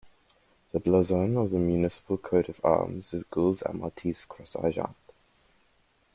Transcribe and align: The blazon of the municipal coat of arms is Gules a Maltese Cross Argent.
The 0.71 0.79
blazon 0.79 1.37
of 1.37 1.51
the 1.51 1.59
municipal 1.59 2.17
coat 2.17 2.49
of 2.49 2.59
arms 2.65 3.13
is 3.13 3.23
Gules 3.23 3.61
a 3.61 3.71
Maltese 3.71 4.25
Cross 4.25 4.55
Argent. 4.55 4.95